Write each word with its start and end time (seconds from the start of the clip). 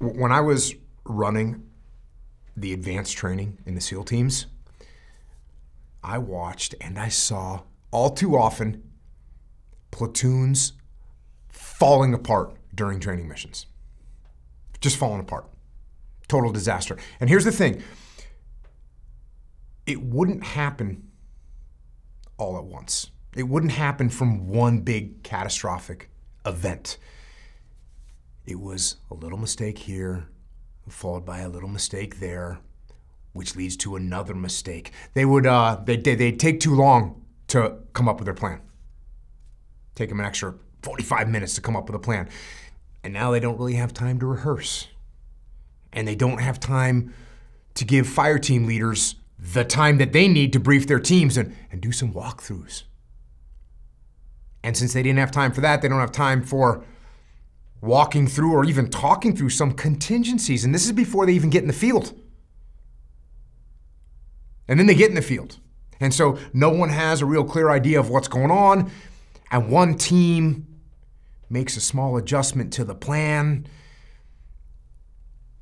when 0.00 0.32
I 0.32 0.40
was 0.40 0.74
running 1.04 1.62
the 2.56 2.72
advanced 2.72 3.16
training 3.16 3.58
in 3.66 3.74
the 3.74 3.80
SEAL 3.80 4.04
teams, 4.04 4.46
I 6.02 6.18
watched 6.18 6.74
and 6.80 6.98
I 6.98 7.08
saw 7.08 7.60
all 7.90 8.10
too 8.10 8.36
often 8.36 8.82
platoons 9.90 10.72
falling 11.48 12.14
apart 12.14 12.56
during 12.74 12.98
training 12.98 13.28
missions. 13.28 13.66
Just 14.80 14.96
falling 14.96 15.20
apart. 15.20 15.46
Total 16.28 16.50
disaster. 16.50 16.96
And 17.20 17.28
here's 17.28 17.44
the 17.44 17.52
thing 17.52 17.82
it 19.86 20.02
wouldn't 20.02 20.44
happen 20.44 21.08
all 22.38 22.56
at 22.56 22.64
once, 22.64 23.10
it 23.36 23.42
wouldn't 23.42 23.72
happen 23.72 24.08
from 24.08 24.48
one 24.48 24.80
big 24.80 25.22
catastrophic 25.22 26.08
event. 26.46 26.96
It 28.50 28.58
was 28.58 28.96
a 29.12 29.14
little 29.14 29.38
mistake 29.38 29.78
here, 29.78 30.26
followed 30.88 31.24
by 31.24 31.38
a 31.38 31.48
little 31.48 31.68
mistake 31.68 32.18
there, 32.18 32.58
which 33.32 33.54
leads 33.54 33.76
to 33.76 33.94
another 33.94 34.34
mistake. 34.34 34.90
They 35.14 35.24
would 35.24 35.46
uh, 35.46 35.80
they 35.84 35.96
they 35.96 36.32
take 36.32 36.58
too 36.58 36.74
long 36.74 37.24
to 37.48 37.76
come 37.92 38.08
up 38.08 38.18
with 38.18 38.24
their 38.24 38.34
plan. 38.34 38.60
Take 39.94 40.08
them 40.08 40.18
an 40.18 40.26
extra 40.26 40.54
45 40.82 41.28
minutes 41.28 41.54
to 41.54 41.60
come 41.60 41.76
up 41.76 41.86
with 41.86 41.94
a 41.94 42.00
plan. 42.00 42.28
And 43.04 43.14
now 43.14 43.30
they 43.30 43.38
don't 43.38 43.56
really 43.56 43.74
have 43.74 43.94
time 43.94 44.18
to 44.18 44.26
rehearse. 44.26 44.88
And 45.92 46.08
they 46.08 46.16
don't 46.16 46.40
have 46.40 46.58
time 46.58 47.14
to 47.74 47.84
give 47.84 48.08
fire 48.08 48.38
team 48.38 48.66
leaders 48.66 49.14
the 49.38 49.64
time 49.64 49.98
that 49.98 50.12
they 50.12 50.26
need 50.26 50.52
to 50.54 50.60
brief 50.60 50.88
their 50.88 50.98
teams 50.98 51.36
and, 51.36 51.54
and 51.70 51.80
do 51.80 51.92
some 51.92 52.12
walkthroughs. 52.12 52.82
And 54.64 54.76
since 54.76 54.92
they 54.92 55.04
didn't 55.04 55.20
have 55.20 55.30
time 55.30 55.52
for 55.52 55.60
that, 55.60 55.82
they 55.82 55.88
don't 55.88 56.00
have 56.00 56.12
time 56.12 56.42
for 56.42 56.84
walking 57.80 58.26
through 58.26 58.52
or 58.52 58.64
even 58.64 58.90
talking 58.90 59.34
through 59.34 59.50
some 59.50 59.72
contingencies. 59.72 60.64
And 60.64 60.74
this 60.74 60.84
is 60.84 60.92
before 60.92 61.26
they 61.26 61.32
even 61.32 61.50
get 61.50 61.62
in 61.62 61.68
the 61.68 61.72
field. 61.72 62.14
And 64.68 64.78
then 64.78 64.86
they 64.86 64.94
get 64.94 65.08
in 65.08 65.14
the 65.14 65.22
field. 65.22 65.58
And 65.98 66.14
so 66.14 66.38
no 66.52 66.70
one 66.70 66.90
has 66.90 67.22
a 67.22 67.26
real 67.26 67.44
clear 67.44 67.70
idea 67.70 67.98
of 67.98 68.10
what's 68.10 68.28
going 68.28 68.50
on. 68.50 68.90
And 69.50 69.70
one 69.70 69.96
team 69.96 70.66
makes 71.48 71.76
a 71.76 71.80
small 71.80 72.16
adjustment 72.16 72.72
to 72.74 72.84
the 72.84 72.94
plan. 72.94 73.66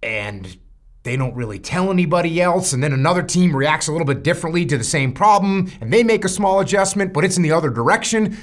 And 0.03 0.59
they 1.05 1.17
don't 1.17 1.35
really 1.35 1.59
tell 1.59 1.91
anybody 1.91 2.41
else, 2.41 2.75
and 2.75 2.83
then 2.83 2.93
another 2.93 3.23
team 3.23 3.57
reacts 3.57 3.89
a 3.89 3.93
little 3.93 4.07
bit 4.07 4.23
differently 4.23 4.67
to 4.67 4.77
the 4.77 4.85
same 4.85 5.13
problem, 5.13 5.73
and 5.81 5.91
they 5.91 6.03
make 6.03 6.23
a 6.23 6.29
small 6.29 6.61
adjustment, 6.61 7.15
but 7.15 7.25
it's 7.25 7.39
in 7.39 7.43
the 7.43 7.53
other 7.53 7.71
direction. 7.71 8.37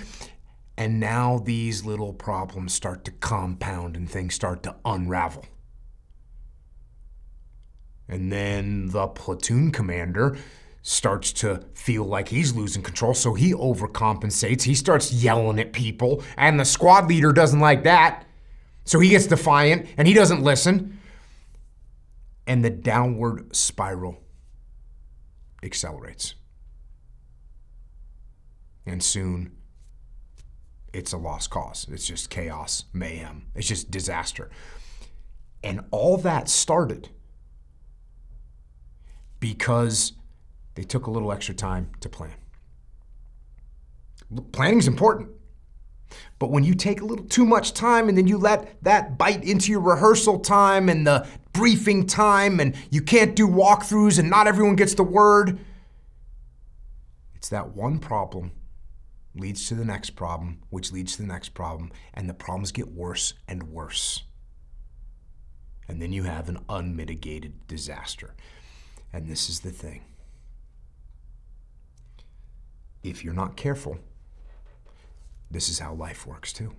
And 0.77 0.99
now 0.99 1.39
these 1.39 1.85
little 1.85 2.13
problems 2.13 2.73
start 2.73 3.05
to 3.05 3.11
compound 3.11 3.95
and 3.95 4.09
things 4.09 4.35
start 4.35 4.63
to 4.63 4.75
unravel. 4.83 5.45
And 8.07 8.31
then 8.31 8.89
the 8.89 9.07
platoon 9.07 9.71
commander 9.71 10.37
starts 10.81 11.31
to 11.33 11.63
feel 11.73 12.03
like 12.03 12.27
he's 12.27 12.53
losing 12.53 12.83
control, 12.83 13.13
so 13.13 13.33
he 13.33 13.53
overcompensates. 13.53 14.63
He 14.63 14.75
starts 14.75 15.11
yelling 15.11 15.59
at 15.59 15.73
people, 15.73 16.21
and 16.37 16.59
the 16.59 16.65
squad 16.65 17.09
leader 17.09 17.31
doesn't 17.31 17.59
like 17.59 17.83
that. 17.85 18.25
So 18.83 18.99
he 18.99 19.09
gets 19.09 19.25
defiant 19.25 19.87
and 19.97 20.07
he 20.07 20.13
doesn't 20.13 20.43
listen 20.43 20.99
and 22.47 22.63
the 22.63 22.69
downward 22.69 23.55
spiral 23.55 24.21
accelerates. 25.63 26.35
And 28.85 29.01
soon 29.01 29.51
it's 30.95 31.11
a 31.11 31.17
lost 31.17 31.49
cause. 31.49 31.85
It's 31.91 32.07
just 32.07 32.29
chaos, 32.29 32.85
mayhem, 32.93 33.47
it's 33.53 33.67
just 33.67 33.91
disaster. 33.91 34.49
And 35.61 35.81
all 35.91 36.17
that 36.17 36.47
started 36.47 37.09
because 39.39 40.13
they 40.75 40.83
took 40.83 41.07
a 41.07 41.11
little 41.11 41.31
extra 41.31 41.53
time 41.53 41.91
to 41.99 42.07
plan. 42.07 42.35
Planning 44.53 44.79
is 44.79 44.87
important. 44.87 45.29
But 46.39 46.51
when 46.51 46.63
you 46.63 46.75
take 46.75 47.01
a 47.01 47.05
little 47.05 47.25
too 47.25 47.45
much 47.45 47.73
time 47.73 48.07
and 48.07 48.17
then 48.17 48.27
you 48.27 48.37
let 48.37 48.81
that 48.83 49.17
bite 49.17 49.43
into 49.43 49.71
your 49.71 49.81
rehearsal 49.81 50.39
time 50.39 50.87
and 50.87 51.05
the 51.05 51.27
briefing 51.51 52.07
time 52.07 52.59
and 52.59 52.75
you 52.89 53.01
can't 53.01 53.35
do 53.35 53.47
walkthroughs 53.47 54.17
and 54.17 54.29
not 54.29 54.47
everyone 54.47 54.75
gets 54.75 54.93
the 54.93 55.03
word, 55.03 55.59
it's 57.35 57.49
that 57.49 57.75
one 57.75 57.99
problem 57.99 58.51
leads 59.35 59.67
to 59.67 59.75
the 59.75 59.85
next 59.85 60.11
problem, 60.11 60.59
which 60.69 60.91
leads 60.91 61.15
to 61.15 61.21
the 61.21 61.27
next 61.27 61.49
problem, 61.49 61.91
and 62.13 62.29
the 62.29 62.33
problems 62.33 62.71
get 62.71 62.91
worse 62.91 63.33
and 63.47 63.63
worse. 63.63 64.23
And 65.87 66.01
then 66.01 66.11
you 66.11 66.23
have 66.23 66.49
an 66.49 66.59
unmitigated 66.69 67.67
disaster. 67.67 68.33
And 69.13 69.29
this 69.29 69.49
is 69.49 69.59
the 69.59 69.71
thing. 69.71 70.03
If 73.03 73.23
you're 73.23 73.33
not 73.33 73.55
careful, 73.55 73.99
this 75.51 75.69
is 75.69 75.79
how 75.79 75.93
life 75.93 76.25
works 76.25 76.51
too. 76.51 76.73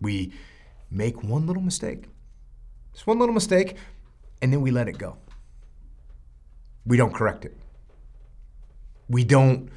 We 0.00 0.32
make 0.90 1.22
one 1.22 1.46
little 1.46 1.62
mistake, 1.62 2.04
just 2.92 3.06
one 3.06 3.18
little 3.18 3.34
mistake, 3.34 3.76
and 4.42 4.52
then 4.52 4.60
we 4.60 4.70
let 4.70 4.88
it 4.88 4.98
go. 4.98 5.16
We 6.84 6.98
don't 6.98 7.14
correct 7.14 7.46
it. 7.46 7.56
We 9.08 9.24
don't 9.24 9.70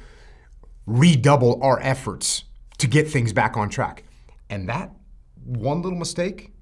redouble 0.88 1.62
our 1.62 1.78
efforts 1.80 2.44
to 2.78 2.86
get 2.86 3.08
things 3.08 3.32
back 3.32 3.56
on 3.56 3.68
track. 3.68 4.04
And 4.48 4.68
that 4.68 4.90
one 5.44 5.82
little 5.82 5.98
mistake, 5.98 6.52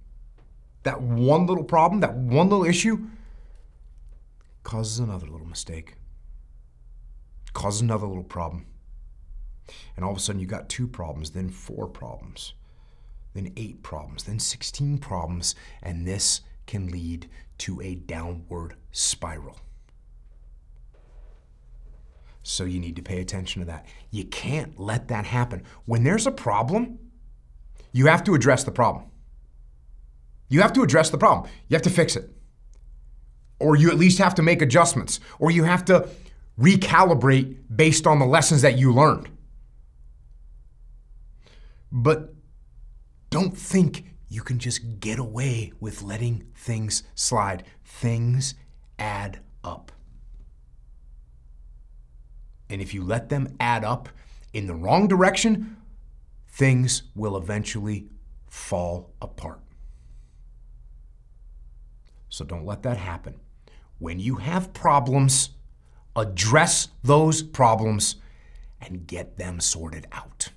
that 0.83 1.01
one 1.01 1.47
little 1.47 1.65
problem, 1.65 2.01
that 2.01 2.15
one 2.15 2.49
little 2.49 2.65
issue 2.65 3.07
causes 4.65 4.99
another 4.99 5.27
little 5.27 5.47
mistake, 5.47 5.95
causes 7.53 7.81
another 7.81 8.07
little 8.07 8.25
problem. 8.25 8.67
And 9.95 10.05
all 10.05 10.11
of 10.11 10.17
a 10.17 10.21
sudden, 10.21 10.41
you 10.41 10.47
got 10.47 10.69
two 10.69 10.89
problems, 10.89 11.31
then 11.31 11.49
four 11.49 11.87
problems, 11.87 12.55
then 13.35 13.53
eight 13.57 13.83
problems, 13.85 14.25
then 14.25 14.41
16 14.41 14.99
problems, 14.99 15.55
and 15.83 16.07
this 16.07 16.41
can 16.67 16.89
lead 16.89 17.29
to 17.59 17.81
a 17.81 17.95
downward 17.95 18.75
spiral. 18.91 19.61
So 22.49 22.63
you 22.63 22.79
need 22.79 22.95
to 22.95 23.03
pay 23.03 23.21
attention 23.21 23.61
to 23.61 23.67
that. 23.67 23.87
You 24.13 24.23
can't 24.25 24.79
let 24.79 25.09
that 25.09 25.27
happen. 25.27 25.65
When 25.85 26.05
there's 26.05 26.29
a 26.29 26.31
problem, 26.31 27.01
you 27.91 28.07
have 28.07 28.23
to 28.23 28.35
address 28.37 28.63
the 28.63 28.71
problem. 28.71 29.07
You 30.49 30.61
have 30.61 30.73
to 30.75 30.83
address 30.83 31.11
the 31.11 31.19
problem. 31.19 31.51
You 31.67 31.75
have 31.75 31.83
to 31.83 31.91
fix 31.91 32.15
it. 32.15 32.31
Or 33.59 33.75
you 33.75 33.91
at 33.91 33.97
least 33.97 34.19
have 34.19 34.37
to 34.37 34.43
make 34.43 34.63
adjustments. 34.63 35.19
Or 35.41 35.51
you 35.51 35.65
have 35.65 35.85
to 35.87 36.09
recalibrate 36.57 37.57
based 37.75 38.07
on 38.07 38.21
the 38.21 38.27
lessons 38.27 38.63
that 38.63 38.79
you 38.79 38.93
learned. 38.93 39.29
But 41.91 42.33
don't 43.29 43.59
think 43.59 44.05
you 44.29 44.43
can 44.43 44.61
just 44.61 45.01
get 45.01 45.19
away 45.19 45.73
with 45.81 46.01
letting 46.01 46.45
things 46.55 47.03
slide. 47.17 47.65
Things 47.85 48.55
add 49.01 49.41
up. 49.65 49.91
And 52.69 52.81
if 52.81 52.93
you 52.93 53.05
let 53.05 53.29
them 53.29 53.57
add 53.61 53.85
up 53.85 54.09
in 54.53 54.67
the 54.67 54.75
wrong 54.75 55.09
direction, 55.09 55.77
things 56.49 57.05
will 57.15 57.37
eventually 57.37 58.09
fall 58.49 59.13
apart. 59.21 59.61
So 62.29 62.45
don't 62.45 62.67
let 62.67 62.83
that 62.83 62.97
happen. 62.97 63.37
When 63.99 64.19
you 64.19 64.37
have 64.37 64.73
problems, 64.73 65.51
address 66.15 66.89
those 67.03 67.43
problems 67.43 68.17
and 68.81 69.07
get 69.07 69.37
them 69.37 69.61
sorted 69.61 70.07
out. 70.13 70.51